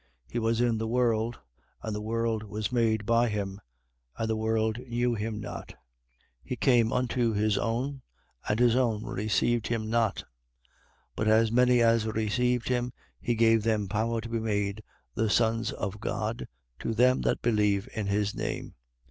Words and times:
1:10. 0.29 0.31
He 0.31 0.39
was 0.39 0.61
in 0.61 0.77
the 0.79 0.87
world: 0.87 1.37
and 1.83 1.95
the 1.95 2.01
world 2.01 2.41
was 2.41 2.71
made 2.71 3.05
by 3.05 3.29
him: 3.29 3.61
and 4.17 4.27
the 4.27 4.35
world 4.35 4.79
knew 4.87 5.13
him 5.13 5.39
not. 5.39 5.67
1:11. 5.67 5.75
He 6.43 6.55
came 6.55 6.91
unto 6.91 7.33
his 7.33 7.55
own: 7.55 8.01
and 8.49 8.59
his 8.59 8.75
own 8.75 9.03
received 9.05 9.67
him 9.67 9.91
not. 9.91 10.15
1:12. 10.15 10.23
But 11.17 11.27
as 11.27 11.51
many 11.51 11.81
as 11.83 12.07
received 12.07 12.67
him, 12.67 12.91
he 13.19 13.35
gave 13.35 13.61
them 13.61 13.87
power 13.87 14.19
to 14.21 14.29
be 14.29 14.39
made 14.39 14.81
the 15.13 15.29
sons 15.29 15.71
of 15.71 15.99
God, 15.99 16.47
to 16.79 16.95
them 16.95 17.21
that 17.21 17.43
believe 17.43 17.87
in 17.93 18.07
his 18.07 18.33
name. 18.33 18.73